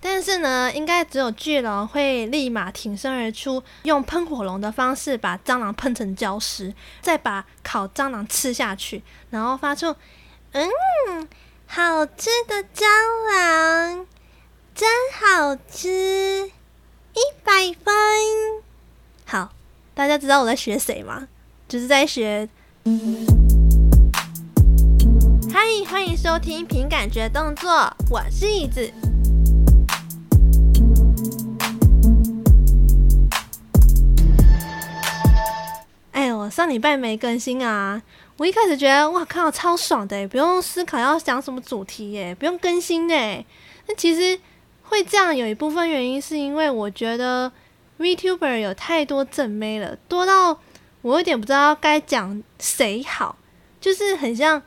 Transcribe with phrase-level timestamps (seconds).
[0.00, 9.94] 但是呢，应该只有巨龙会立马挺身而出，用喷火龙的方式把蟑螂喷成焦尸，再把烤蟑螂吃下去，然后发出
[10.52, 11.28] “嗯，
[11.66, 12.86] 好吃的蟑
[13.28, 14.06] 螂，
[14.74, 14.88] 真
[15.20, 17.52] 好吃，一百
[17.84, 17.94] 分。”
[19.26, 19.52] 好，
[19.94, 21.26] 大家知道我在学谁吗？
[21.66, 22.48] 就是在学。
[25.52, 25.60] 嗨，
[25.90, 29.07] 欢迎收听凭感觉动作，我是椅子。
[36.38, 38.00] 我上礼拜没更新啊！
[38.36, 43.16] 我一开始觉得哇靠，超爽的，不用思考要讲什么主题耶，不用更新的。
[43.88, 44.38] 那其实
[44.84, 47.50] 会这样，有一部分原因是因为我觉得
[47.98, 50.60] VTuber 有太多正妹了，多到
[51.02, 53.36] 我有点不知道该讲谁好，
[53.80, 54.62] 就是很像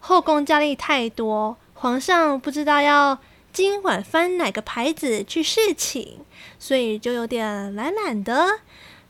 [0.00, 3.18] 后宫佳丽太多，皇上不知道要
[3.52, 6.20] 今晚翻哪个牌子去侍寝，
[6.58, 8.60] 所以就有点懒懒的。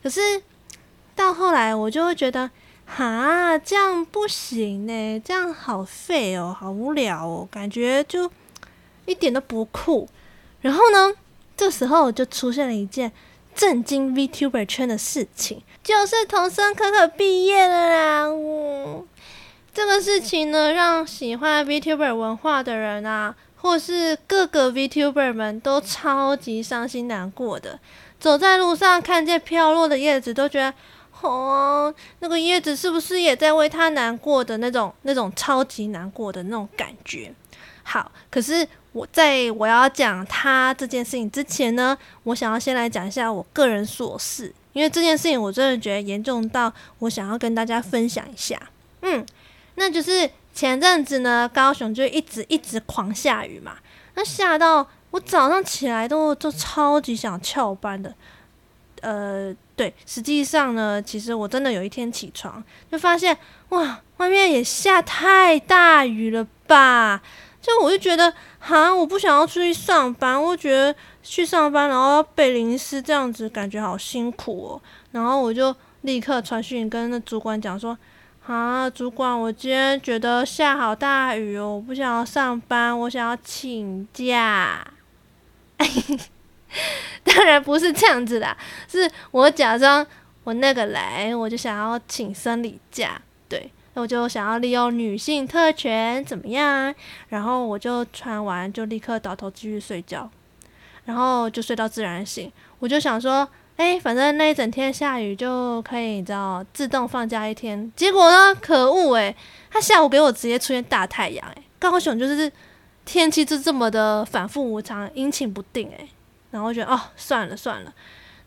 [0.03, 0.43] 可是。
[1.17, 2.51] 到后来，我就会觉得，
[2.87, 8.31] 哈，这样不行呢，这样好废哦，好无聊哦，感觉就
[9.07, 10.09] 一点都不酷。
[10.61, 11.15] 然后呢，
[11.57, 13.13] 这时候就出现了一件
[13.55, 18.31] 震惊 VTuber 圈的事情，就是童生可可毕业了啦！
[18.31, 19.07] 呜，
[19.73, 27.79] 这个事情呢，让喜欢 VTuber 文化的人啊，或是各个 VTuber 们都超级伤心难过的。
[28.19, 30.75] 走在路上，看见飘落的叶子，都觉得。
[31.29, 37.33] 哦，那个叶子是不是也在为他难过的那种、那种超级难过的那种感觉？
[37.83, 48.59] 好，可是我在我要讲他这件事情之前呢，我想要先来讲一下我个人琐事，因为这件事情我真的觉得严重到我想要跟大家分享一下。
[49.03, 49.25] 嗯，
[49.75, 53.77] 那就是前阵子呢，高雄就一直一直狂下雨嘛，
[54.15, 58.15] 那下到我早上起来都都超级想翘班的，
[59.05, 59.57] 呃。
[59.77, 63.37] 对，实际上呢，其实我真的有一天起床就发现，
[63.71, 67.21] 哇，外面也下太大雨了吧？
[67.61, 74.81] 就我就觉得，哈，我不想要出去上班，我觉得去上班然后要背淋湿这样子，感觉好辛苦哦。
[75.11, 77.99] 然后我就立刻传讯跟那主管讲说，
[78.47, 84.87] 啊，主管，我今天觉得下好大雨哦，我不想要上班，我想要请假。
[87.25, 88.57] 当然不是这样子的，
[88.89, 90.07] 是我假装
[90.43, 96.95] 我那个来，我就想要请生理假，对，我就想要利用女性特权怎么样？
[97.29, 100.29] 然后我就穿完就立刻倒头继续睡觉，
[101.05, 102.53] 然后就睡到自然醒。
[102.79, 107.91] 我就想说，哎，反正那一整天下雨就可以，你知道，自动放假一天。
[107.97, 109.35] 结果呢，可恶哎，
[109.71, 112.53] 他下午给我直接出现大太阳，哎，高雄就是
[113.07, 116.07] 天气就这么的反复无常，阴晴不定，哎。
[116.55, 117.93] 然后觉得哦，算了算了，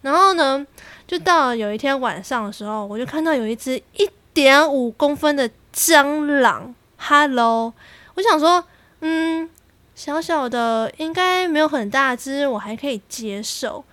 [0.02, 0.66] 然后呢，
[1.06, 6.74] 就到有一天晚上的时候，我就看到有一只一点五公分的蟑螂。
[6.96, 7.74] Hello，
[8.16, 8.64] 我想说，
[9.02, 9.50] 嗯，
[9.94, 13.84] 小小的应该没有很大只，我还可以接受，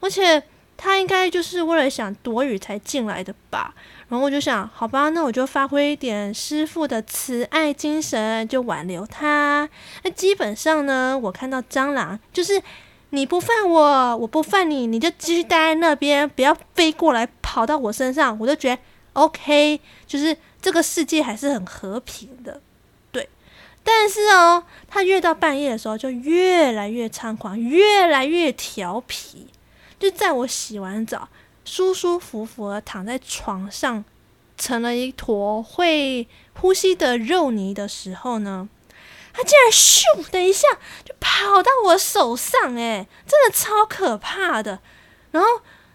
[0.00, 0.42] 而且
[0.76, 3.74] 它应该就是为了想躲雨才进来的吧。
[4.08, 9.66] 然后我就想，好吧，那我就发挥一点师傅的慈爱精神，就挽留它。
[10.02, 12.62] 那基本上呢，我看到蟑螂就是。
[13.14, 18.82] 你不犯我，我不犯你，你就继续待在那边，不要飞过来跑到我身上，我就觉得
[19.14, 22.60] OK，就是这个世界还是很和平的，
[23.12, 23.28] 对。
[23.82, 29.46] 但是哦，他越到半夜的时候就越来越猖狂，越来越调皮。
[29.98, 31.28] 就在我洗完澡，
[31.64, 34.04] 舒舒服服的躺在床上，
[34.58, 38.68] 成了一坨会呼吸的肉泥的时候呢，
[39.36, 40.68] 他竟然咻的一下
[41.04, 44.78] 就跑到我手上，哎，真的超可怕的。
[45.32, 45.48] 然后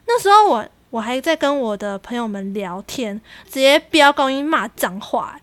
[0.05, 5.39] 那时候我我还在跟我的朋友们聊天，直接飙高音骂脏话。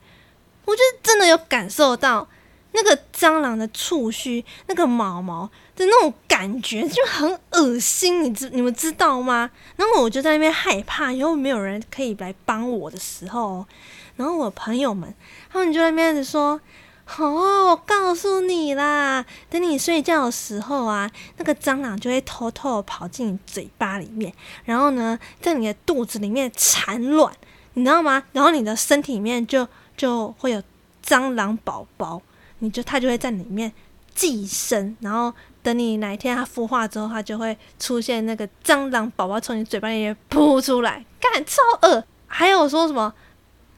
[0.66, 2.28] 我就真的有感受到
[2.72, 8.22] 那个蟑螂的触须、那个毛毛的那种感觉，就很恶心。
[8.22, 9.50] 你知你们知道吗？
[9.76, 13.64] 然后我就在那边害怕，因为没有人可以来帮我的时候，
[14.16, 15.14] 然后我朋友们
[15.50, 16.60] 他们就在那边说。
[17.18, 24.32] 哦，我告诉你啦，等你睡觉的时候啊，那个蟑螂就会偷偷跑进你嘴巴里面，
[24.64, 27.32] 然后呢，在你的肚子里面产卵，
[27.74, 28.22] 你知道吗？
[28.32, 29.66] 然后你的身体里面就
[29.96, 30.62] 就会有
[31.04, 32.20] 蟑螂宝宝，
[32.58, 33.72] 你就它就会在里面
[34.14, 35.32] 寄生，然后
[35.62, 42.04] 等你哪一天它孵化之后，它就会出现那个蟑螂宝宝从你嘴巴里面扑出来，干超恶！
[42.26, 43.14] 还有说什么？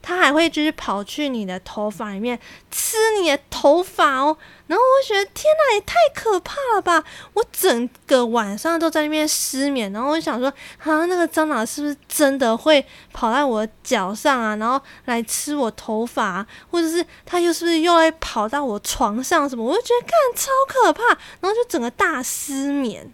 [0.01, 2.39] 它还会就是跑去你的头发里面
[2.71, 4.35] 吃你的头发哦，
[4.67, 7.03] 然后我觉得天哪，也太可怕了吧！
[7.33, 10.47] 我整个晚上都在那边失眠，然后我想说，
[10.79, 14.55] 啊，那个蟑螂是不是真的会跑在我脚上啊？
[14.55, 19.63] 然后来吃我头发，或者是它又是不是又来跑到我床上什么？
[19.63, 21.03] 我就觉得看超可怕，
[21.41, 23.11] 然后就整个大失眠。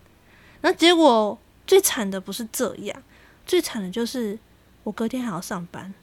[0.62, 3.04] 然后结果最惨的不是这样，
[3.46, 4.38] 最惨的就是
[4.84, 5.94] 我隔天还要上班。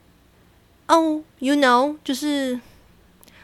[0.92, 2.60] 哦、oh，you know，就是，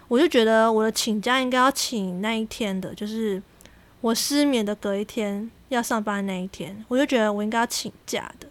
[0.06, 3.42] 我就觉得我的请假应该要请那一天的，就是
[4.02, 8.46] 我失眠的隔一天要上班那一天，我就觉得我应该要请假的。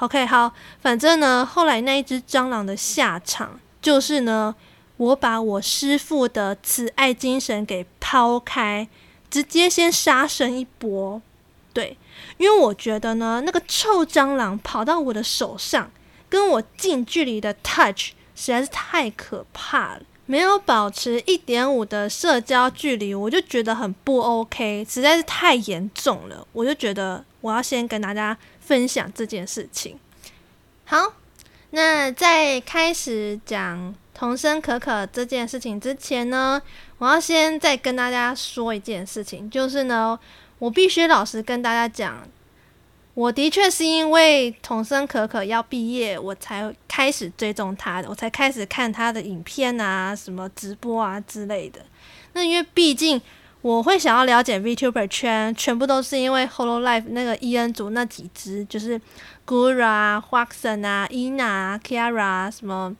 [0.00, 0.52] OK，好，
[0.82, 4.54] 反正呢，后来那一只蟑螂的下场就是呢，
[4.98, 8.86] 我把我师父的慈爱精神给抛开，
[9.30, 11.22] 直接先杀生一波。
[11.72, 11.96] 对，
[12.36, 15.90] 因为我觉得呢，那个臭蟑螂跑到我的手上。
[16.30, 26.46] 跟我近距离的 touch 实在是太可怕了，没有保持一点五的社交距离，我就觉得很不 OK，实在是太严重了。
[26.52, 29.98] 我就觉得我要先跟大家分享这件事情。
[30.84, 31.14] 好，
[31.70, 36.62] 那在开始讲童声可可这件事情之前呢，
[36.98, 40.18] 我要先再跟大家说一件事情，就是呢，
[40.60, 42.22] 我必须老实跟大家讲。
[43.20, 51.84] 我的确是因为童声可可要毕业，我才开始追踪他的，我才开始看他的影片啊，什么直播啊之类的。
[52.32, 53.20] 那因为毕竟
[53.60, 58.98] 我会想要了解 VTuber 圈，全部都是因为 Hololive 那个 EN 组那几只，就是
[59.46, 62.96] Gura、Huaxin 啊、Ina、Kiara 什么，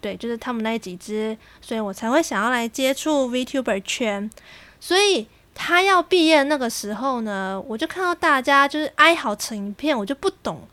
[0.00, 4.30] 对，就是他们那几只，所以我才会想要来接触 VTuber 圈，
[4.78, 5.26] 所以。
[5.54, 10.66] 他要毕业那个时候呢，我就看到大家就是哀嚎成一片，我就不懂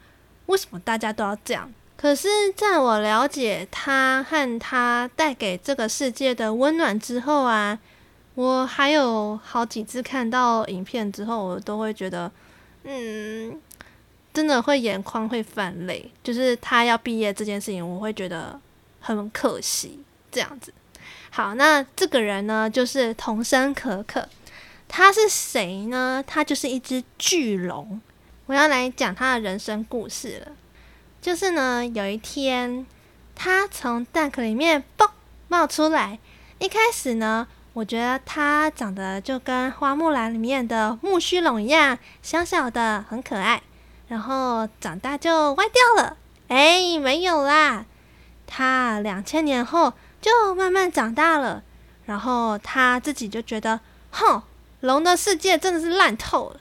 [0.48, 1.72] 为什么大家都要这样。
[1.96, 7.78] 可是，在我了解他和他带给这个世界的温暖之后啊，
[8.34, 12.32] 我还有好几次看到影片之后，我都会觉得，
[12.86, 13.56] 嗯，
[14.34, 16.12] 真的会眼眶会泛泪。
[16.24, 18.60] 就是他要毕业这件事情，我会觉得
[19.00, 20.00] 很可惜。
[20.32, 20.74] 这样子，
[21.30, 24.28] 好，那这个人呢，就是童声可可。
[24.94, 26.22] 他是谁呢？
[26.28, 28.02] 他就是一只巨龙。
[28.46, 30.52] 我要来讲他的人生故事了。
[31.22, 32.86] 就是呢，有一天，
[33.34, 35.10] 他从蛋壳里面嘣
[35.48, 36.20] 冒出来。
[36.60, 43.64] 一开始呢，我觉得他长得就跟花木兰里面的木须龙一样，小小的，很可爱。
[44.10, 46.18] 然后长大就歪掉了。
[46.50, 47.86] 哎，没有啦，
[48.46, 51.64] 他两千年后就慢慢长大了。
[52.06, 53.80] 然后他自己就觉得，
[54.12, 54.44] 哼。
[54.82, 56.60] 龙的世界真的是烂透了，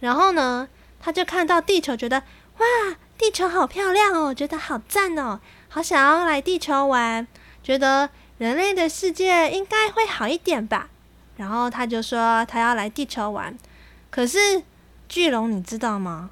[0.00, 0.68] 然后呢，
[1.00, 2.22] 他就看到地球，觉得
[2.58, 7.26] 哇，地球好漂亮哦，觉得好赞哦，好想要来地球玩，
[7.62, 10.88] 觉得人类的世界应该会好一点吧。
[11.36, 13.58] 然后他就说他要来地球玩，
[14.10, 14.62] 可是
[15.08, 16.30] 巨龙你知道吗？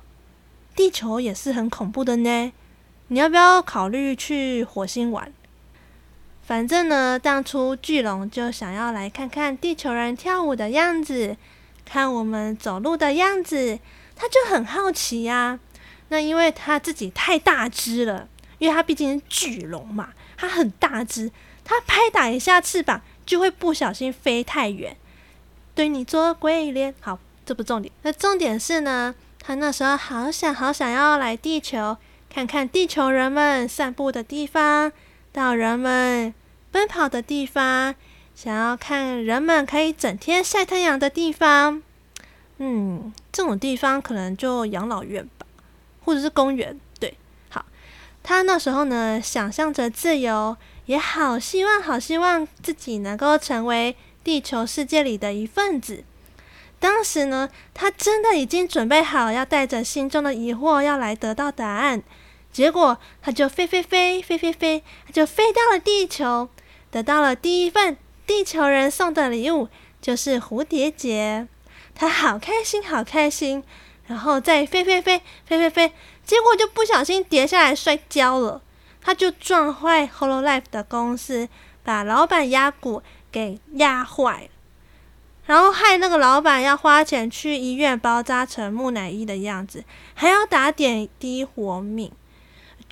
[0.77, 2.53] 地球也是很恐怖的呢，
[3.09, 5.33] 你要不要考虑去火星玩？
[6.45, 11.37] 反正呢，当初巨龙就想要来看看地球人跳舞的样子，
[11.85, 13.79] 看我们走路的样子，
[14.17, 15.61] 他就很好奇呀、啊。
[16.09, 18.29] 那因为他自己太大只了，
[18.59, 21.31] 因为他毕竟是巨龙嘛，他很大只，
[21.65, 24.97] 他拍打一下翅膀就会不小心飞太远，
[25.75, 26.93] 对你做鬼脸。
[27.01, 27.91] 好，这不重点。
[28.03, 31.97] 那重点是呢，他那时候好想好想要来地球
[32.29, 34.93] 看看地球人们散步的地方。
[35.33, 36.35] 到人们
[36.71, 37.95] 奔跑的地方，
[38.35, 41.83] 想要看人们可以整天晒太阳的地方，
[42.59, 45.47] 嗯，这种地方可能就养老院吧，
[46.05, 46.79] 或者是公园。
[47.01, 47.17] 对，
[47.49, 47.65] 好，
[48.23, 56.05] 他那时候呢，想象着自由，也好希望，好希望自己能够成为地球世界里的一份子。
[56.79, 62.03] 当时呢，他真的已经准备好，要带着心中的疑惑，要来得到答案。
[62.53, 66.51] 结果，他就飞飞飞飞飞飞，他就飞到了地球，
[66.91, 69.69] 得到了第一份地球人送的礼物，
[70.03, 71.49] 就是蝴蝶结。
[71.95, 73.65] 他好开心，好开心，
[74.07, 75.93] 然后再飞飞飞飞飞飞，
[76.25, 78.61] 结果就不小心跌下来摔跤了。
[79.01, 81.49] 他就撞坏 Hololive 的公司，
[81.83, 84.49] 把老板压骨给压坏了，
[85.47, 92.13] 然后害那个老板要花钱去医院包扎成木乃伊的样子，还要打点滴活命。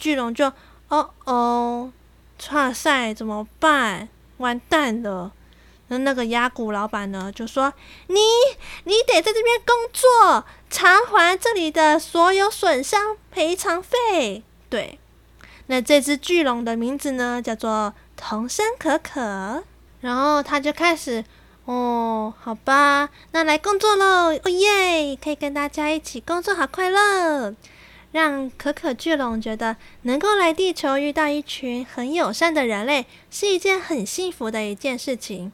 [0.00, 0.50] 巨龙就
[0.88, 1.92] 哦哦，
[2.38, 4.08] 差赛怎么办？
[4.38, 5.32] 完蛋了！
[5.88, 7.74] 那那个压骨老板呢，就说
[8.08, 8.16] ：“你
[8.84, 14.98] 你得在这边工作，偿还这里的所有损伤赔偿费。”对，
[15.66, 19.62] 那这只巨龙的名字呢，叫做童声可可。
[20.00, 21.22] 然后他就开始，
[21.66, 24.32] 哦，好吧，那来工作喽！
[24.32, 27.54] 哦耶，可以跟大家一起工作，好快乐。
[28.12, 35.52] 让可可巨龙觉得能够来地球遇到一群很友善的人类，是一件很幸福的一件事情。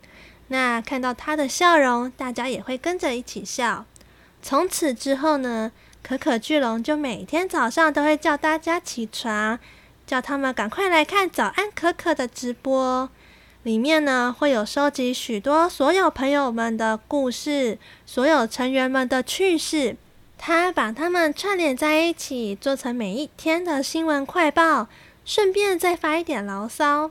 [0.49, 3.85] 那看到他的笑容，大家也会跟着一起笑。
[4.41, 5.73] 从此之后呢，
[6.03, 9.59] 可可巨龙就每天早上都会叫大家起床，
[10.07, 13.11] 叫他们赶快来看早安可可的直播。
[13.65, 19.97] 里面呢，会有收集许多所有朋友们的故事，所有成员们的趣事。
[20.39, 24.89] 他把他们串联在一起，做成每一天的新闻快报，
[25.25, 27.11] 顺便再发一点牢骚。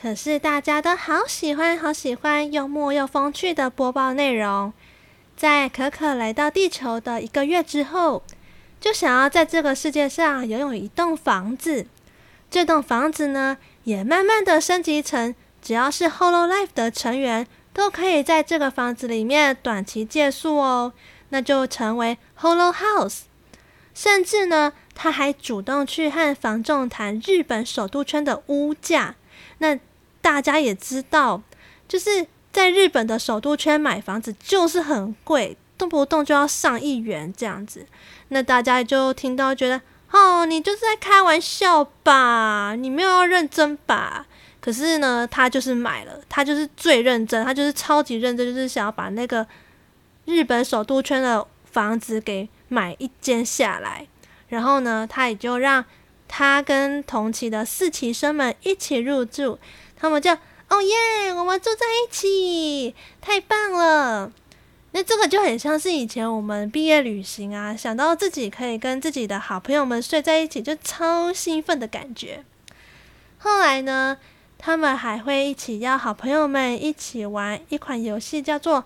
[0.00, 4.72] 可是大家都好喜欢，好喜欢幽默又风趣的播报内容。
[5.36, 8.22] 在可可来到地球的一个月之后，
[8.80, 11.86] 就想要在这个世界上拥有一栋房子。
[12.50, 20.92] 这栋房子呢，也慢慢的升级成，只要是 Hololive 的成员，都可以在这个房子里面短期借宿哦。
[21.30, 23.20] 那就成为 Hollow House。
[23.94, 29.16] 甚至呢，他还主动去和房仲谈日本首都圈的屋价。
[29.58, 29.76] 那
[30.20, 31.42] 大家也知道，
[31.88, 37.84] 就是在日本的首都圈买房子就是很贵，动不动就要上亿元这样子。
[38.28, 39.80] 那大家就听到觉得，
[40.12, 42.76] 哦，你就是在开玩笑吧？
[42.78, 44.26] 你没有要认真吧？
[44.60, 49.44] 可是呢，他就是买了，他就是最认真，他就是超级认真，就是想要把那个。
[50.28, 54.06] 日本首都圈的房子给买一间下来，
[54.48, 55.82] 然后呢，他也就让
[56.28, 59.58] 他跟同期的四期生们一起入住，
[59.96, 60.30] 他们就
[60.68, 64.30] 哦耶，我们住在一起，太棒了！
[64.92, 72.44] 那这个就很像是以前我们毕业旅行啊，想到自己可以跟自己的好朋友们睡在一起，就超兴奋的感觉。
[73.38, 74.18] 后来呢，
[74.58, 78.80] 他们还会一起邀好朋友们一起玩一款游戏，叫做《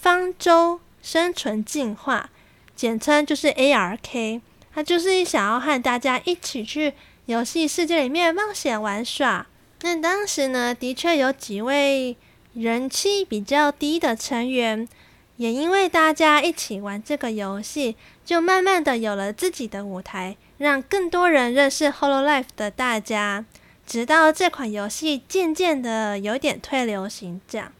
[0.00, 0.76] 方舟》。
[1.04, 2.30] 生存进化，
[2.74, 4.40] 简称就是 ARK，
[4.74, 6.94] 它就是想要和大家一起去
[7.26, 9.46] 游戏世界里面冒险玩耍。
[9.82, 12.16] 那当时呢，的确有几位
[12.54, 14.88] 人气比较低的成员，
[15.36, 23.44] 也因为大家一起玩这个游戏，就慢慢的有了自己的舞台，让更多人认识 Hololive 的大家。
[23.86, 27.70] 直到这款游戏渐渐的有点退流行，这样。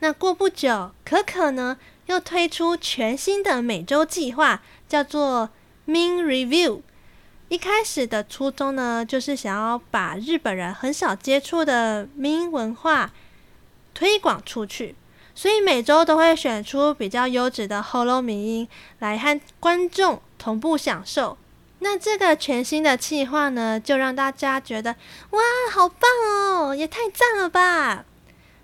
[0.00, 1.76] 那过不久，可可呢？
[2.06, 5.50] 又推出全新的每周计划，叫做
[5.86, 6.80] “Mean Review。
[7.48, 13.12] 一开始的初衷呢，就是想要把日本人很少接触的 Min 文化
[13.92, 14.94] 推广出去，
[15.34, 21.36] 所以每周都会选出比较优质的 Hello 民音来和观众同步享受。
[21.80, 24.96] 那这个全新的计划呢，就让大家觉得
[25.30, 25.40] 哇，
[25.70, 28.04] 好棒哦，也太赞了吧！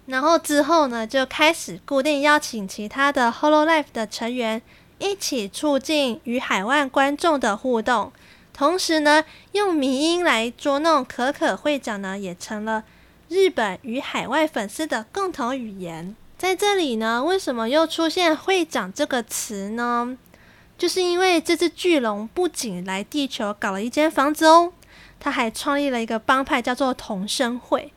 [0.06, 4.60] 然后之后呢，就开始固定邀请其他的 Hololive 的成员
[4.98, 8.12] 一起促进与海外观众的互动，
[8.52, 12.84] 同时呢，用迷音来捉弄可可会长呢，也成了
[13.28, 16.14] 日本与海外粉丝的共同语言。
[16.36, 20.18] 在这里呢，为什么又出现“会长”这个词呢？
[20.76, 24.72] 就是因为这只巨龙不仅来地球搞了一间房子哦，
[25.18, 27.92] 他还创立了一个帮派，叫做桐生会。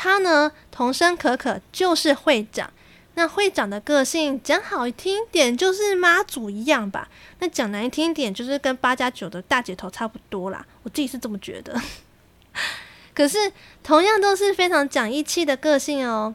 [0.00, 2.72] 他呢，童声可可就是会长。
[3.14, 7.08] 那会长的个性讲好听点就是妈祖一样吧，
[7.40, 10.64] 那讲难听点就是跟八加九的大姐头差不多啦。
[10.84, 11.76] 我自己是这么觉得。
[13.12, 13.52] 可是
[13.82, 16.32] 同样都是非常讲义气的个性哦。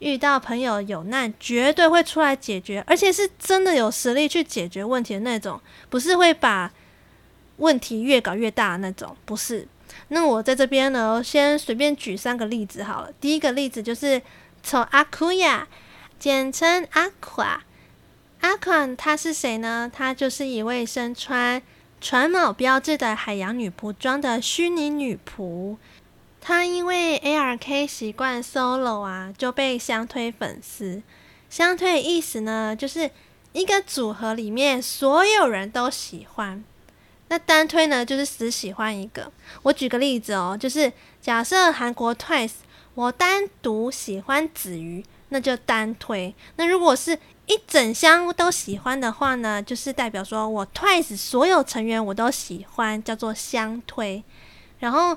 [0.00, 6.72] 遇到朋友有难，绝对会出来解决，而且是真的有实力去解决问题的那种，不是会把
[7.58, 9.68] 问题越搞越大那种，不是。
[10.08, 13.10] 那我在这边呢，先随便举三个例子好了。
[13.20, 14.20] 第一个例子就是
[14.62, 15.66] 从阿库亚，
[16.18, 17.62] 简称阿垮。
[18.40, 19.90] 阿垮她是谁呢？
[19.92, 21.62] 她就是一位身穿
[22.00, 25.76] 船锚标志的海洋女仆装的虚拟女仆。
[26.40, 31.02] 她因为 ARK 习惯 solo 啊，就被相推粉丝。
[31.48, 33.10] 相推的意思呢，就是
[33.54, 36.62] 一个组合里面所有人都喜欢。
[37.28, 39.32] 那单推呢，就是只喜欢一个。
[39.62, 42.52] 我举个例子哦，就是假设韩国 Twice，
[42.94, 46.34] 我单独喜欢子瑜，那就单推。
[46.56, 54.22] 那如果是一整箱都喜欢的话呢，就是代表说我 Twice 所有成员我都喜欢，叫做相推。
[54.78, 55.16] 然后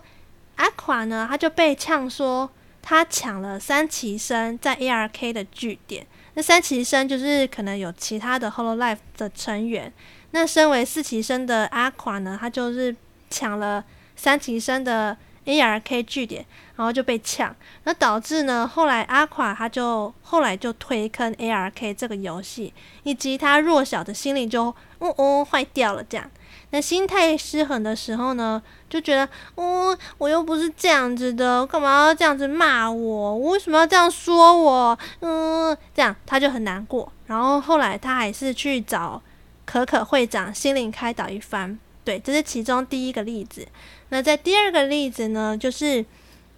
[0.55, 2.49] 阿垮呢，他就被呛说
[2.81, 6.07] 他抢了三期生在 ARK 的据点。
[6.33, 9.91] 那三期生就是可能有其他的 Hololive 的成员。
[10.31, 12.95] 那身为四期生的阿垮呢，他就是
[13.29, 13.83] 抢了
[14.15, 15.15] 三期生的
[15.45, 17.55] ARK 据点，然后就被抢，
[17.85, 24.65] 那导致呢，后来阿垮他就后来就推坑 ARK 这个游戏，以及他弱小的心灵就
[24.99, 26.29] 哦哦坏掉了这样。
[26.71, 33.35] 那心态失衡的时候呢，就觉得，哦，我又不是这样子的，干嘛要这样子骂我？
[33.37, 34.99] 我为什么要这样说我？
[35.21, 37.09] 嗯，这样他就很难过。
[37.25, 39.21] 然后后来他还是去找
[39.67, 41.77] 可可会长心灵开导一番。
[42.03, 43.67] 对，这是其中第一个例子。
[44.09, 46.03] 那在第二个例子呢，就是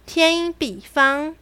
[0.06, 1.36] 天音比方。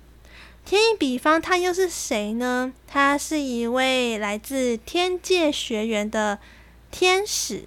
[0.65, 2.73] 天音比方他又是谁呢？
[2.87, 6.39] 他是一位来自天界学园的
[6.91, 7.65] 天使。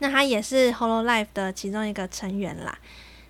[0.00, 2.78] 那他也是 Hololive 的其中一个成员啦。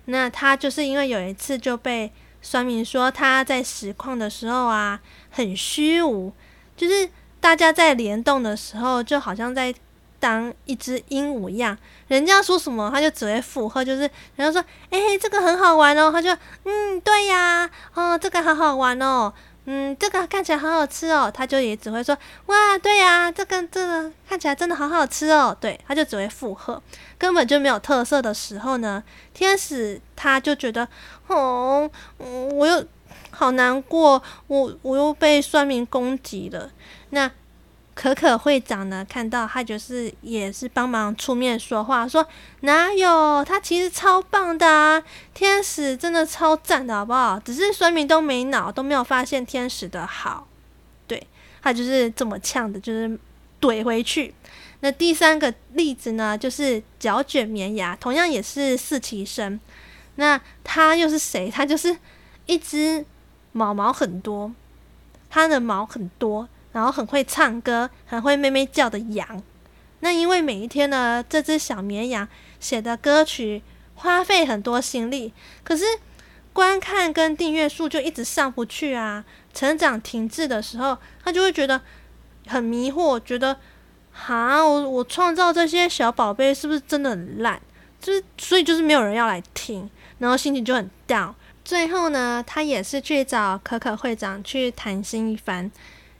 [0.05, 5.01] 那他就是因为有一次就被酸民说他在实况的时候啊
[5.31, 6.33] 很虚无，
[6.75, 7.09] 就是
[7.45, 9.71] 大家在联动的时候就好像在
[10.19, 14.01] 当一只鹦鹉一样，人家说什么他就只会附和，就是
[14.35, 14.59] 人家说
[14.89, 19.31] 哎、这个很好玩哦，他就嗯对呀哦这个好好玩哦。
[19.67, 26.81] 嗯，这个看起来好好吃哦，他就也只会说哇，对呀，这个这个看起来真的好好吃哦，对，他就只会附和，
[27.19, 29.03] 根本就没有特色的时候呢，
[29.35, 30.87] 天使他就觉得
[31.27, 31.87] 哦，
[32.17, 32.83] 嗯，我又
[33.35, 36.71] 好难过，我我又被酸民攻击了，
[37.09, 37.29] 那。
[37.97, 42.27] 可可会长呢，看到他就是也是帮忙出面说话，说
[42.59, 45.01] 哪有他其实超棒的啊，
[45.33, 47.39] 天使真的超赞的，好不好？
[47.39, 50.45] 只是酸民都没脑，都没有发现天使的好，
[51.07, 51.25] 对，
[51.61, 53.17] 他就是这么呛的，就是
[53.61, 54.35] 怼回去。
[54.81, 59.57] 那第三个例子呢，就是脚卷绵牙，同样也是四期生，
[60.15, 61.49] 那他又是谁？
[61.49, 61.95] 他就是
[62.45, 63.05] 一只
[63.55, 64.51] 毛毛很多，
[65.29, 66.47] 它的毛很多。
[66.73, 69.41] 然后很会唱歌，很会咩咩叫的羊。
[70.01, 72.27] 那因为每一天呢，这只小绵羊
[72.59, 73.63] 写的歌曲
[73.95, 75.31] 花费很多心力，
[75.63, 75.85] 可是
[76.51, 79.23] 观看跟订阅数就一直上不去啊。
[79.53, 81.79] 成长停滞的时候，他就会觉得
[82.47, 83.55] 很迷惑，觉得
[84.11, 87.61] 哈，我我创造这些小宝贝是不是真的很烂？
[88.01, 89.89] 就是所以就是没有人要来听，
[90.19, 91.33] 然后心情就很 down。
[91.65, 95.71] 最后呢，他也是去找可可会长去谈心一番。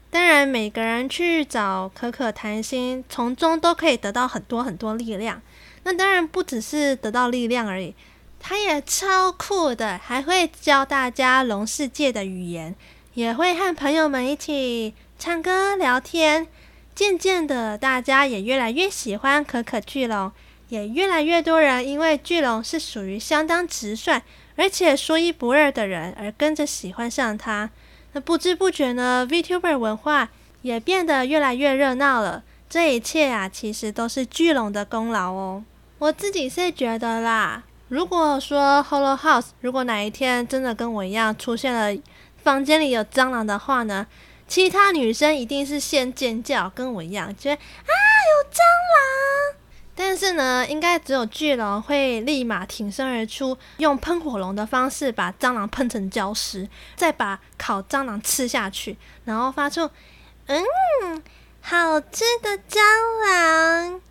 [0.10, 5.40] 当然，每个人去找可可谈心，从中都可以得到很多很多力量。
[5.84, 7.94] 那当然不只是得到力量而已，
[8.40, 12.74] 他也超酷的，还会教大家龙世界的语言，
[13.14, 16.48] 也会和朋友们一起唱歌聊天。
[16.96, 20.32] 渐渐的，大家也越来越喜欢可可巨龙，
[20.70, 24.22] 也越来越多人因为巨龙是属于相当直率，
[24.56, 27.70] 而且说一不二的人，而跟着喜欢上他。
[28.14, 30.30] 那不知不觉呢，VTuber 文化
[30.62, 32.44] 也变得越来越热闹了。
[32.70, 35.64] 这一切啊，其实都是巨龙的功劳哦。
[36.00, 42.02] 我自己是觉得啦，如果说 Holo House 如果哪一天真的跟我一样出现了
[42.42, 44.08] 房间里有蟑螂的话呢，
[44.48, 47.94] 其他女生一定是先尖叫，跟我一样，觉得啊
[48.26, 48.60] 有蟑
[48.94, 49.58] 螂。
[49.98, 59.90] 但是呢，应该只有巨龙会立马挺身而出，用喷火龙的方式把蟑螂喷成焦尸，再把烤蟑螂吃下去，然后发出
[60.48, 61.24] “嗯，
[61.62, 62.82] 好吃的蟑
[63.26, 64.02] 螂，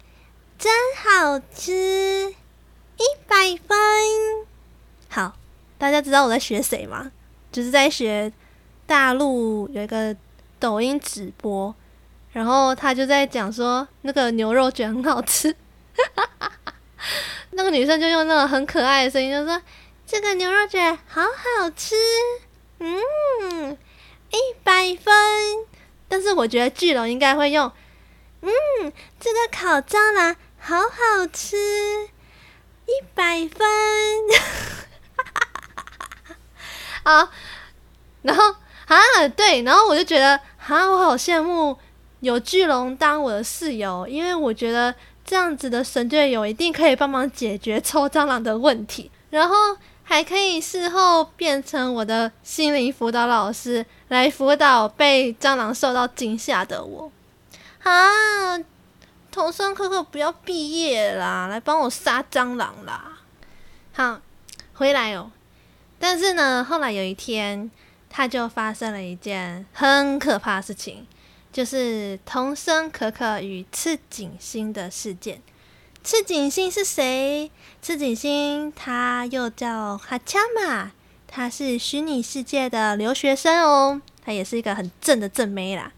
[0.59, 3.37] 真好吃，一百
[3.68, 3.77] 分。”
[5.11, 5.37] 好，
[5.77, 7.12] 大家知道我在学谁吗？
[7.53, 8.33] 就是在学
[8.87, 10.16] 大陆有一个
[10.59, 11.75] 抖音直播，
[12.33, 15.55] 然后他就在讲说那个牛肉卷很好吃。
[15.97, 16.75] 哈哈哈，
[17.51, 19.63] 那个女生就用那种很可爱的声音就说
[20.05, 21.95] ：“这个牛肉卷好好吃，
[22.81, 23.79] 嗯，
[24.31, 25.15] 一百分。”
[26.09, 27.71] 但是我觉得巨龙应该会用
[28.43, 28.51] ：“嗯，
[29.21, 31.57] 这个烤蟑螂好好吃，
[32.87, 33.69] 一百分。
[37.05, 37.31] ”好，
[38.23, 41.79] 然后啊，对，然后我就觉得啊，我好羡慕
[42.19, 44.93] 有巨龙当我的室友，因为我觉得。
[45.25, 49.55] 这样子的神队友一定可以帮忙解决抽蟑螂的问题，然后
[50.03, 57.11] 还可以事后变成我的心灵辅导老师，来辅导被蟑螂受到惊吓的我。
[57.83, 58.59] 啊，
[59.31, 63.19] 桐生可可不要毕业啦，来帮我杀蟑螂啦！
[63.93, 64.21] 好，
[64.75, 65.31] 回来哦。
[65.99, 67.71] 但是呢，后来有一天，
[68.11, 71.07] 他就发生了一件很可怕的事情。
[71.55, 75.40] 就是童生可可与赤井星的事件。
[76.03, 77.49] 赤井星是谁？
[77.81, 80.90] 赤井星他又叫哈恰玛，
[81.29, 85.93] 他是虚拟世界的留学生哦，他也是一个很正的正妹啦。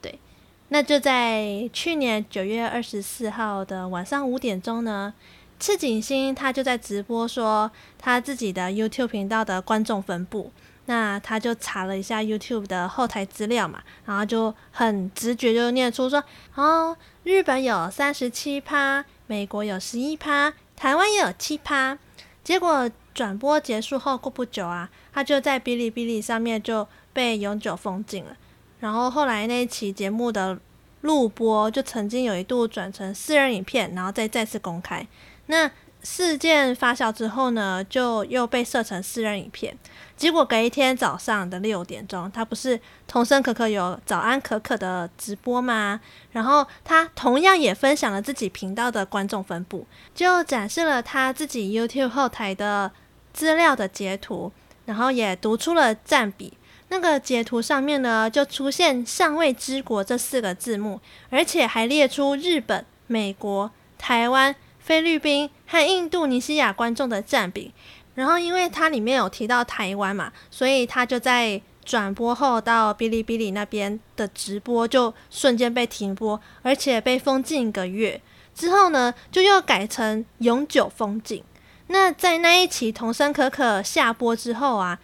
[0.00, 0.20] 对，
[0.68, 5.12] 那就在去年九月二十四号的晚上五点钟呢，
[5.58, 10.52] 赤井星他就在直播说他自己的 YouTube 频道的观众分布，
[10.90, 16.24] 那他就查了一下 YouTube 的后台资料嘛，然后就很直觉就念出说，
[16.54, 21.98] 哦，日本有三十七趴，美国有十一趴，台湾也有七趴。
[22.42, 28.34] 结果转播结束后过不久啊，他就在哔哩哔哩上面就被永久封禁了。
[28.80, 30.58] 然后后来那一期节目的
[31.02, 35.06] 录播就曾经有一度转成私人影片，然后再再次公开。
[35.48, 35.70] 那
[36.02, 39.76] 事件发酵之后呢，就又被设成私人影片。
[40.18, 46.00] 结果隔一天早上的六点钟，他不是同声可可有早安可可的直播吗？
[46.32, 52.90] 然后他同样也分享了自己频道的观众分布，就展示了他自己 YouTube 后台的
[53.32, 54.50] 资料的截图，
[54.86, 56.52] 然后也读出了占比。
[56.88, 61.00] 那个截图上面呢，就出现“尚未知国”这四个字幕，
[61.30, 64.56] 而且还列出日本、美国、台湾。
[64.80, 67.74] 菲律宾和印度尼西亚观众的占比，
[68.18, 78.20] 然后因为它里面有提到台湾嘛，所以他就在转播后到哔哩哔哩那边的直播就瞬间被停播，而且被封禁一个月。
[78.56, 81.44] 之后呢，就又改成永久封禁。
[81.86, 84.98] 那在那一期童声可可下播之后啊，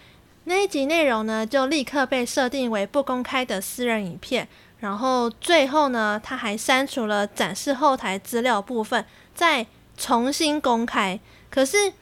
[0.46, 4.48] 那一集内容呢就立刻被设定为不公开的私人影片。
[4.81, 9.05] 然后最后呢，他还删除了展示后台资料部分。
[9.33, 9.64] 再
[9.96, 11.92] 重新公开，可是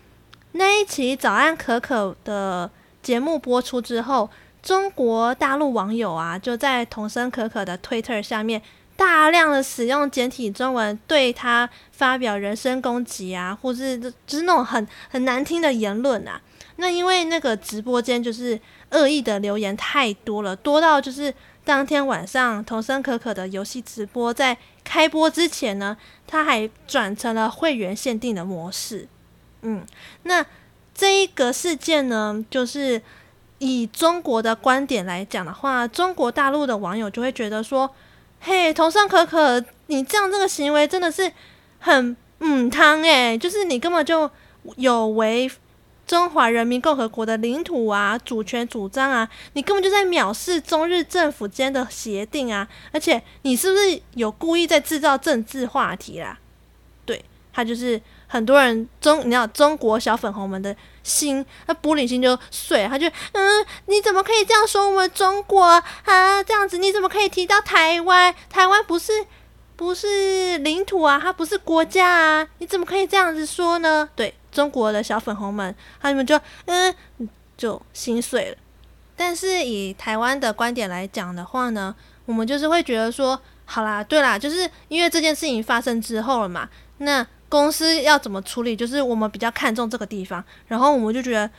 [0.52, 2.70] 那一期《早安可可》的
[3.02, 4.28] 节目播出之后，
[4.62, 8.60] 中国大陆网友啊就在童声可可的 Twitter 下面
[8.96, 16.40] 大量的使用简体中文对他发表人身攻击啊，或是就是那种很很难听的言论啊。
[16.76, 18.60] 那因为那个直播间就是
[18.90, 21.32] 恶意的留言太多了，多到就是。
[21.64, 29.06] 当天晚上，童声可可的游戏直播在开播之前呢，他还转成了会员限定的模式。
[29.62, 29.84] 嗯，
[30.24, 30.44] 那
[30.94, 33.00] 这一个事件呢，就是
[33.58, 37.90] 以中国的观点来讲的话，中国大陆的网友就会觉得说
[38.40, 41.32] ：“嘿，同上可可，你这样这个行为真的是
[41.78, 44.30] 很嗯汤诶，就是你根本就
[44.76, 45.50] 有违。”
[46.04, 52.68] 中华人民共和国的领土啊，主权主张啊，你根本就在藐视中日政府间的协定啊！
[52.90, 56.38] 而且你是不是有故意在制造政治话题啦？
[57.06, 57.98] 对，他就是
[58.32, 66.42] 很多人中，你知道中国小粉红们的心，那玻璃心就碎，他就嗯，你怎么可以这样说我们中国啊？
[66.42, 68.34] 这样子你怎么可以提到台湾？
[68.48, 69.12] 台湾不是
[69.76, 74.08] 不是领土啊，它不是国家啊，你怎么可以这样子说呢？
[74.16, 74.34] 对。
[74.50, 76.94] 中国的小粉红们，他们就嗯，
[77.56, 78.56] 就心碎了。
[79.16, 81.94] 但是以台湾的观点来讲的话呢，
[82.26, 86.68] 我们就是会觉得说，好啦，对啦，就是因为这件事情发生之后了嘛，
[86.98, 90.42] 那公司要怎么处理，就是我们比较看重这个地方。
[90.68, 91.50] 然后我们就觉得，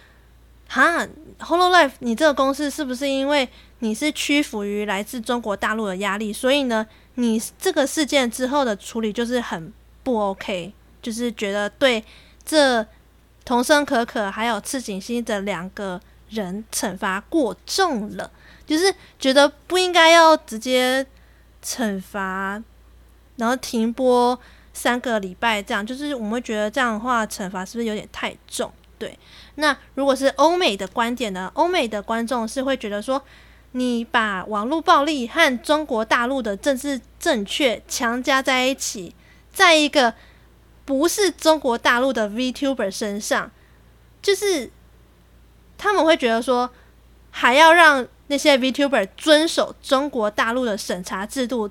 [0.67, 12.03] 哈，Hololive，你这个公司是不是因为你是屈服于来自中国大陆的压力，所以呢，你这个事件之后的处理就是很不 OK，就是觉得对。
[12.43, 12.85] 这
[13.45, 18.31] 童生可可还有赤井心的两个人惩罚过重了，
[18.65, 21.05] 就是觉得不应该要直接
[21.63, 22.61] 惩罚，
[23.37, 24.37] 然后停播
[24.73, 28.69] 三个礼拜这样，就是我们会觉得这样的话惩罚是不是有点太重？
[28.99, 29.17] 对，
[29.55, 31.49] 那如果是欧美的观点呢？
[31.53, 33.23] 欧美的观众是会觉得说，
[33.71, 39.15] 你把网络暴力和中国大陆的政治正确强加在一起，
[39.51, 40.13] 在一个。
[40.85, 43.49] 不是中国大陆的 VTuber 身上，
[44.21, 44.69] 就是
[45.77, 46.69] 他们会觉得说，
[47.31, 51.69] 还要让那些 VTuber 遵守中国大陆的审查制度，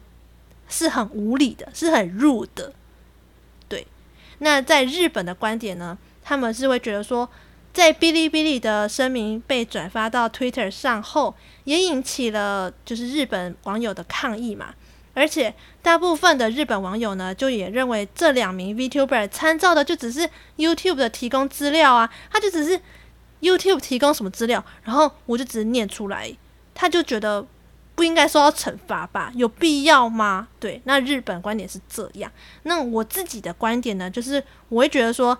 [0.66, 2.72] 是很无理的，是很 rude 的。
[4.42, 7.28] 那在日本的观点呢，他们是会觉得说，
[7.72, 14.74] 在哔哩哔哩的声明被转发到 Twitter 上后，也引起了就是日本网友的抗议嘛。
[15.14, 22.80] 而且，大部分的日本网友呢，就也认为这两名 VTuber 参照的就只是 YouTube 的提供资料啊，他就只是
[23.42, 26.34] YouTube 提供什么资料，然后我就只是念出来，
[26.74, 27.46] 他就觉得
[27.94, 29.30] 不应该受到惩罚吧？
[29.34, 30.48] 有必要吗？
[30.58, 32.30] 对，那日本观点是这样，
[32.64, 35.36] 那我自己的观点呢，就是我会觉得说，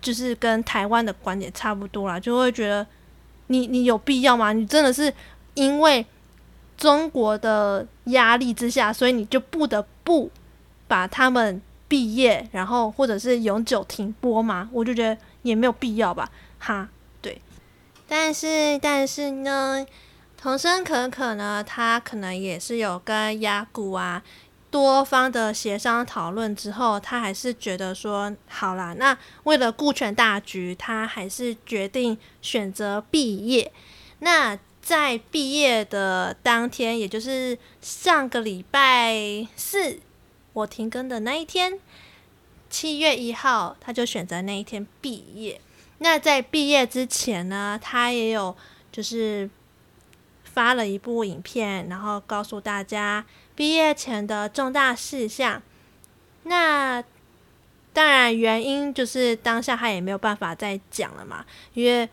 [0.00, 2.86] 就是跟台湾的观点差不多啦，就会觉得
[3.46, 4.52] 你你有必要吗？
[4.52, 5.12] 你真的是
[5.54, 6.04] 因为。
[6.78, 10.30] 中国的压力之下，所以你就不得不
[10.86, 14.68] 把他们毕业，然后或者是永久停播嘛？
[14.70, 16.86] 我就觉得也没有必要吧，哈，
[17.22, 17.40] 对。
[18.06, 19.86] 但是，但是呢，
[20.36, 24.22] 童生可可呢，他可能也是有跟雅谷啊，
[24.70, 33.72] 多方的协商讨论之后，他还是觉得说，好啦，那为了顾全大局，他还是决定选择毕业。
[34.18, 39.98] 那在毕业的当天，也就是上个礼拜四
[40.52, 41.80] 我停更的那一天，
[42.70, 45.60] 七月一号，他就选择那一天毕业。
[45.98, 48.54] 那在毕业之前呢，他也有
[48.92, 49.48] 就是
[50.56, 53.22] 发了一部影片，然后告诉大家
[53.54, 55.60] 毕业前的重大事项。
[56.44, 57.04] 那
[57.92, 62.08] 当然，原因就是当下他也没有办法再讲了嘛，因为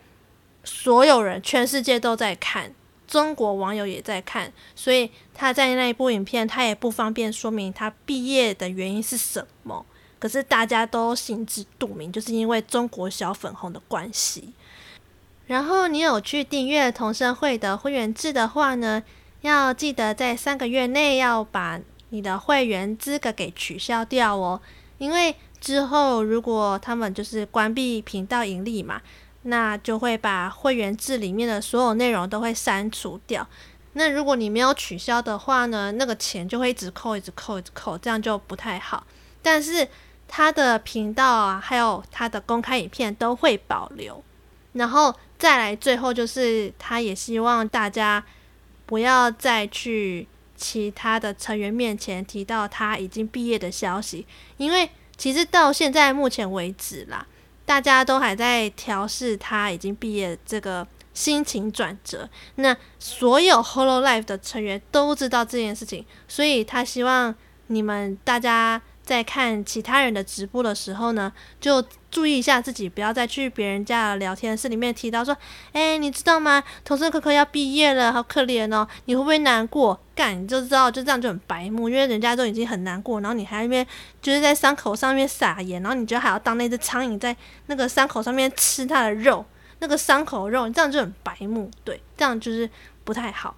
[0.62, 2.70] 所有人全世界都在看，
[3.08, 9.86] 中国网友也在看，所以他在那一部影片，他也不方便说明他毕业的原因是什么。
[10.18, 14.52] 可是大家都心知肚明，就是因为中国小粉红的关系。
[15.46, 19.02] 然后你有去订阅同声会的会员制的话呢，
[19.42, 21.78] 要记得在三个月内要把
[22.08, 24.60] 你的会员资格给取消掉哦。
[24.98, 29.02] 因为之后如果他们就是关闭频道盈利嘛，
[29.42, 33.46] 那就会把会员制里面的所有内容都会删除掉。
[33.92, 39.06] 那如果你没有取消的话呢，那个钱就会一直扣，一直扣，一直扣，这样就不太好。
[39.42, 39.86] 但是
[40.26, 44.24] 他的频道啊，还有他的公开影片都会保留，
[44.72, 48.24] 然后再来最后就是，他也希望大家
[48.86, 57.26] 不要再去其他的成员面前提到他已经毕业的消息，因为其实到现在目前为止啦，
[57.66, 62.28] 大家都还在调试他已经毕业这个心情转折。
[62.54, 67.34] 那所有 Hololive 的成员都知道这件事情，所以他希望
[67.66, 68.80] 你们大家。
[69.04, 75.36] 在看其他人的直播的时候呢，就注意一下自己，不要再去别人家的聊天室里面提到说
[75.72, 76.62] ：“哎，你知道吗？
[76.84, 78.88] 同事可可要毕业了，好可怜哦！
[79.04, 83.86] 你会不会难过？”干，你就知道，就这样就很白目，因为人家都已经很难过，然后你还那边
[84.22, 87.36] 就是在伤口上面撒盐，然后你就还要当那只苍蝇在
[87.66, 89.44] 那个伤口上面吃它的肉，
[89.80, 92.70] 那个伤口肉，你这样就很白目，对，这样就是
[93.02, 93.54] 不太好。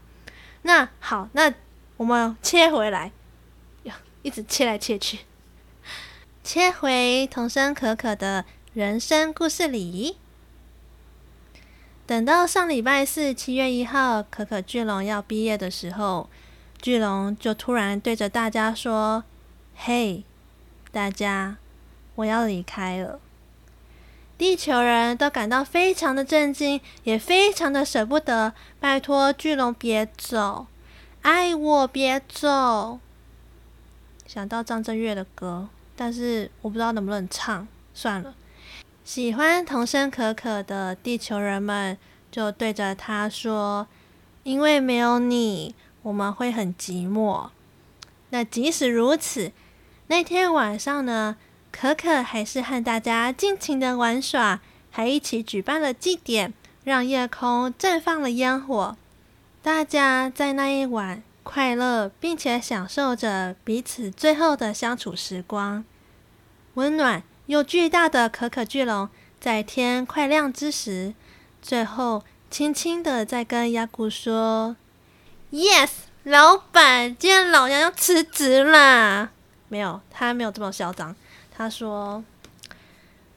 [0.63, 1.53] 那好，那
[1.99, 3.13] 我们切回来，
[4.23, 5.21] 一直切来切去。
[6.47, 10.17] 切回童声可可的人生故事里。
[12.07, 16.31] 等到上礼拜四，七月一号，可可巨龙要毕业的时候，
[16.81, 19.25] 巨龙就突然对着大家说
[19.75, 20.23] ：“嘿，
[20.93, 21.57] 大家，
[22.15, 23.19] 我要离开了。”
[24.39, 28.55] 地球人都感到非常的震惊，也非常的舍不得。
[28.79, 30.69] 拜托巨龙别走，
[31.23, 33.01] 爱我别走。
[34.29, 35.71] 想到张震岳的歌。
[35.97, 38.35] 但是我不知道能不能唱，算了。
[39.03, 41.97] 喜欢童声可可的地球人们
[42.31, 43.87] 就对着他说
[44.45, 47.49] ：“因为没有你，我们会很寂寞。”
[48.31, 49.53] 那即使如此，
[50.09, 51.37] 那天晚上呢，
[51.73, 56.53] 可可还是和大家尽情的玩耍，还一起举办了祭典，
[56.85, 58.97] 让夜空绽放了烟火。
[59.63, 61.23] 大家在那一晚。
[61.47, 65.85] 快乐，并且享受着彼此最后的相处时光。
[66.75, 71.15] 温暖又巨大的可可巨龙，在天快亮之时，
[71.63, 74.75] 最后轻轻的在跟亚古说
[75.53, 75.91] ：“Yes，
[76.25, 79.31] 老板，今天老娘要辞职啦！”
[79.71, 81.15] 没有，他没有这么嚣张。
[81.57, 82.25] 他说：“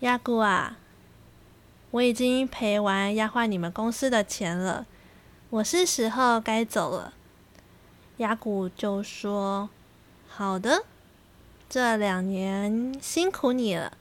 [0.01, 0.77] 亚古啊，
[1.91, 4.87] 我已经赔完压坏你们公司的钱了，
[5.51, 7.13] 我是时候该走了。”
[8.19, 9.69] 亚古就说
[10.27, 10.83] ：“好的，
[11.69, 13.93] 这两年辛苦你了。”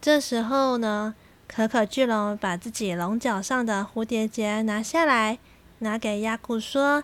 [0.00, 1.12] 这时候呢，
[1.48, 5.40] 可可巨龙把自己龙角上的蝴蝶结拿下来，
[5.80, 7.02] 拿给亚古说：“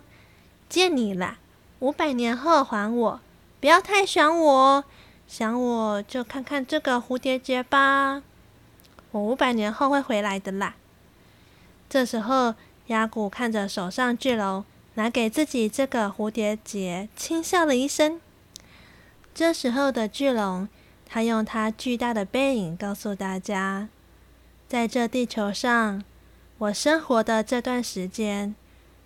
[0.71, 1.39] 借你啦，
[1.81, 3.21] 五百年后还我，
[3.61, 4.85] 不要太想我，
[5.27, 8.23] 想我就看看这个蝴蝶结吧，
[9.11, 10.77] 我五百年后会回来的啦。”
[11.91, 12.55] 这时候，
[12.87, 14.65] 亚古看着手上巨龙。
[14.95, 18.21] 拿给自己这个蝴蝶结，轻笑了一声。
[19.35, 20.69] 这时候的巨龙，
[21.07, 23.89] 他用他巨大的背影告诉大家，
[24.69, 26.05] 在这地球上，
[26.59, 28.55] 我生活的这段时间，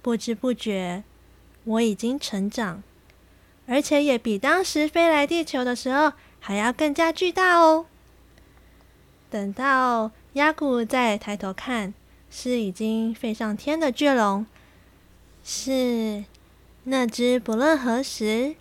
[0.02, 1.04] 不知不觉，
[1.62, 2.82] 我已经成长，
[3.66, 7.86] 而且也比当时飞来地球的时候还要更加巨大哦。
[9.30, 11.94] 等到亚古再抬头看，
[12.28, 14.44] 是已经飞上天的巨龙。
[15.48, 16.24] 是
[16.82, 18.56] 那只不论何时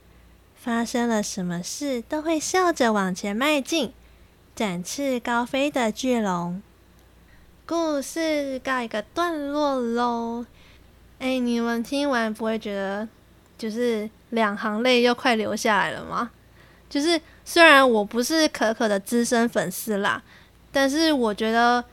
[0.56, 3.92] 发生了什么事都会笑着往前迈进、
[4.56, 6.62] 展翅高飞的巨龙。
[7.66, 10.46] 故事告一个段落喽。
[11.18, 13.08] 哎，你们听完不会觉得
[13.58, 16.30] 就是两行泪又快流下来了吗？
[16.88, 20.22] 就是虽然我不是可可的资深粉丝啦，
[20.72, 21.84] 但是我觉得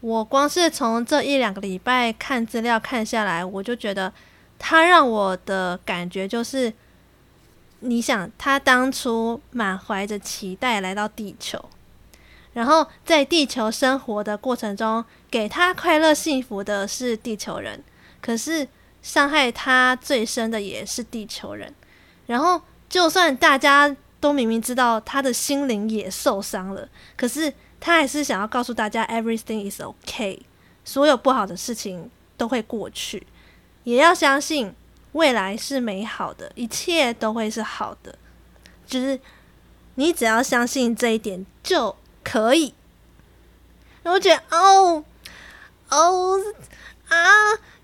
[0.00, 4.12] 我光是从这一两个礼拜看资料看下来，我就觉得
[4.64, 6.72] 他让我的感觉就是，
[7.80, 11.68] 你想他当初满怀着期待来到地球，
[12.52, 17.82] 然后在地球生活的过程中，给他快乐幸福的是地球人，
[18.20, 18.68] 可是
[19.02, 21.74] 伤害他最深的也是地球人。
[22.26, 30.38] 然后，就算大家都明明知道他的心灵也受伤了，可是他还是想要告诉大家，everything is okay，
[30.84, 33.26] 所有不好的事情都会过去，
[33.84, 34.74] 也要相信
[35.12, 38.18] 未来是美好的，一切都会是好的。
[38.86, 39.18] 就是
[39.94, 42.74] 你只要相信这一点就可以。
[44.04, 45.04] 我觉得，哦，
[45.90, 46.38] 哦，
[47.08, 47.16] 啊，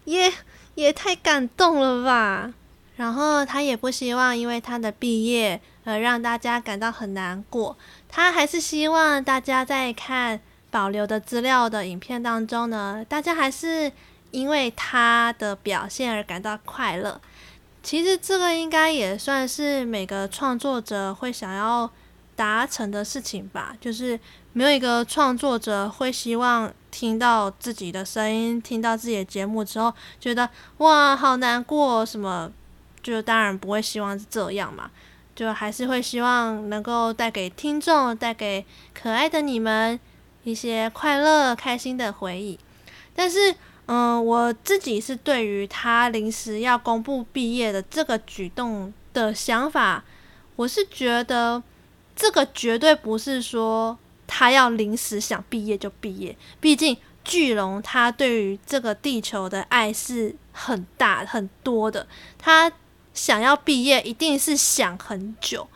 [0.05, 0.33] 也
[0.75, 2.53] 也太感动了吧。
[2.97, 7.77] 然后他也不希望因为他的毕业而让大家感到很难过，
[8.09, 13.93] 他还是希望大家在看保留的资料的影片当中呢，大家还是
[14.31, 17.21] 因为他的表现而感到快乐。
[17.83, 21.91] 其实这个应该也算是每个创作者会想要
[22.37, 24.19] 达成的事情吧，就是
[24.53, 32.51] 没有一个创作者会希望听到自己的声音，听到自己的节目之后觉得哇，好难过什么。
[33.01, 34.91] 就当然不会希望是这样嘛，
[35.35, 39.99] 就还是会希望能够带给听众、带给可爱的你们
[40.43, 42.59] 一些快乐、开心的回忆。
[43.15, 43.55] 但是，
[43.89, 50.05] 嗯，我自己是对于他临时要公布毕业的这个举动的想法，
[50.57, 51.63] 我是觉得
[52.15, 62.07] 这个绝对不是说他要临时想毕业就毕业，毕竟巨龙他对于这个地球的爱是很大很多的，
[62.39, 62.73] 他。
[63.15, 65.67] 想要毕业，一定是想很久，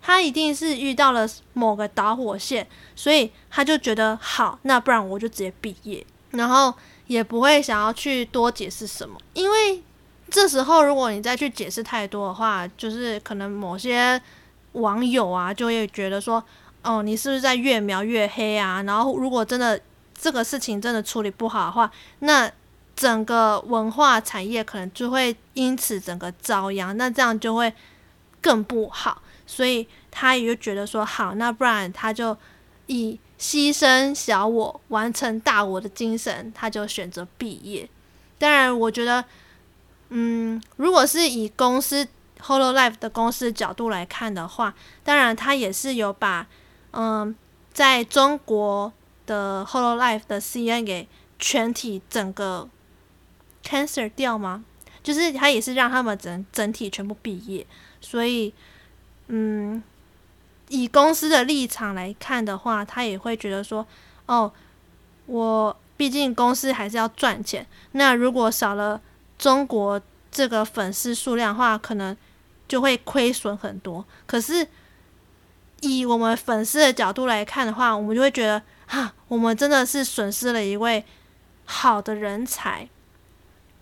[0.00, 6.72] 他一定是遇到了某个导火线，所以他就觉得好，那不然我就直接毕业，然后
[7.12, 9.82] 也不会想要去多解释什么，因为
[10.30, 14.20] 这时候如果你再去解释太多的话，就是可能某些
[14.72, 16.42] 网友啊就会觉得说，
[16.82, 18.82] 哦，你是不是在越描越黑啊？
[18.84, 19.80] 然后如果真的
[20.14, 22.50] 这个事情真的处理不好的话，那。
[22.94, 27.72] 整个文化产业可能就会因此整个遭殃，那这样就会
[28.40, 29.20] 更不好。
[29.46, 32.36] 所以他也就觉得说，好，那不然他就
[32.88, 37.88] 以牺牲小我完成大我的精神，他就选择毕业。
[38.38, 39.24] 当然，我觉得，
[40.10, 42.06] 嗯，如果是以公司
[42.40, 46.46] Hololive 的公司角度来看的话，当然他也是有把，
[46.92, 47.34] 嗯，
[47.72, 48.92] 在中国
[49.26, 51.08] 的 Hololive 的 CN 给
[51.40, 52.68] 全体整个。
[53.64, 54.64] cancel 掉吗？
[55.04, 57.64] 就是他也是让他们整整体全部毕业，
[58.00, 58.52] 所以，
[59.28, 59.80] 嗯，
[60.72, 63.86] 以公司的立场来看的话，他也会觉得说，
[64.24, 64.50] 哦，
[65.26, 68.98] 我毕竟公司还是要赚钱，那如果少了
[69.38, 72.16] 中国这个粉丝数量的话，可能
[72.66, 74.02] 就会亏损很多。
[74.26, 74.66] 可是
[75.82, 81.04] 以我们粉丝的角度来看的话，我们就会觉得，哈，我们真的是损失了一位
[81.66, 82.88] 好的人才。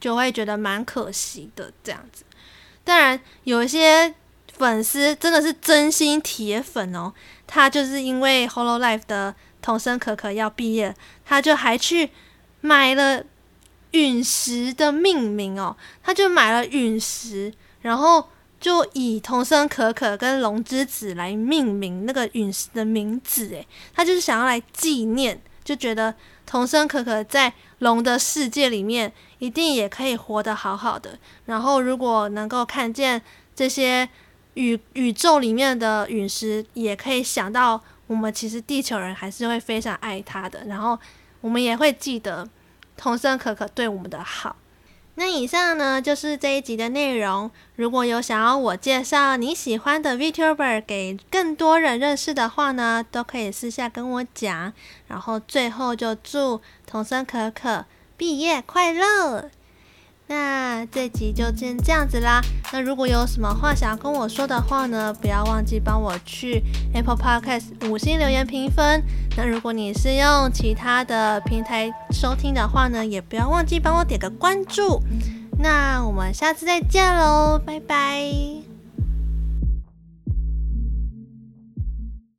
[0.01, 2.25] 就会觉得蛮可惜的这样子，
[2.83, 4.15] 当然有一些
[4.61, 7.13] 粉丝真的是真心铁粉哦，
[7.47, 10.95] 他就是因为 Hololive 的童生可可要毕业，
[11.25, 12.11] 他就还去
[12.61, 13.25] 买了
[13.93, 18.29] 陨石的命名哦，他就买了陨石，然后
[18.61, 29.13] 就以童生可可跟龙之子来命名那个陨石的名字，诶，他就是想要来纪念，就觉得童生可可在龙的世界里面。
[29.41, 31.19] 一定也可以活得好好的。
[31.47, 33.23] 然后，如果能够看见
[33.57, 34.07] 这些
[34.55, 40.65] 宇宇宙里面的陨石，也可以想到我们其实地球人还是会非常爱它的。
[40.67, 40.99] 然后，
[41.41, 42.49] 我们也会记得
[42.97, 44.57] 童生可可对我们的好。
[45.17, 47.51] 那以上呢，就是这一集的内容。
[47.77, 54.73] 如果有想要我介绍你喜欢的 VTuber 给更多人认识的话呢，都可以私下跟我讲。
[55.09, 57.85] 然后最后就祝童生可可。
[58.17, 59.51] 毕业快乐！
[60.31, 62.41] 那这集就先这样子啦。
[62.73, 66.63] 那如果有什么话想要跟我说的话呢，不要忘记帮我去
[66.95, 69.03] Apple Podcast 五星留言评分。
[69.37, 75.03] 那如果你是用其他的平台收听的话呢，也不要忘记帮我点个关注。
[75.59, 78.70] 那我们下次再见喽，拜拜。